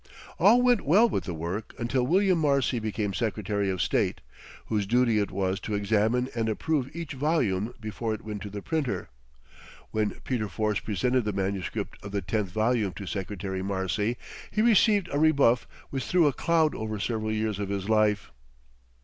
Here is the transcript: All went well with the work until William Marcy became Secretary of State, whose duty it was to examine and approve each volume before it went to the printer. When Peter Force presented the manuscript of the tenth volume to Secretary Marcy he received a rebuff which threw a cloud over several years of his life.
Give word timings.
All 0.39 0.63
went 0.63 0.81
well 0.81 1.07
with 1.07 1.25
the 1.25 1.33
work 1.35 1.75
until 1.77 2.01
William 2.07 2.39
Marcy 2.39 2.79
became 2.79 3.13
Secretary 3.13 3.69
of 3.69 3.83
State, 3.83 4.19
whose 4.65 4.87
duty 4.87 5.19
it 5.19 5.29
was 5.29 5.59
to 5.59 5.75
examine 5.75 6.27
and 6.33 6.49
approve 6.49 6.89
each 6.95 7.13
volume 7.13 7.75
before 7.79 8.11
it 8.15 8.23
went 8.23 8.41
to 8.41 8.49
the 8.49 8.63
printer. 8.63 9.09
When 9.91 10.15
Peter 10.23 10.49
Force 10.49 10.79
presented 10.79 11.23
the 11.23 11.33
manuscript 11.33 12.03
of 12.03 12.13
the 12.13 12.21
tenth 12.23 12.49
volume 12.49 12.93
to 12.93 13.05
Secretary 13.05 13.61
Marcy 13.61 14.17
he 14.49 14.63
received 14.63 15.07
a 15.11 15.19
rebuff 15.19 15.67
which 15.91 16.05
threw 16.05 16.25
a 16.25 16.33
cloud 16.33 16.73
over 16.73 16.97
several 16.99 17.31
years 17.31 17.59
of 17.59 17.69
his 17.69 17.87
life. 17.87 18.31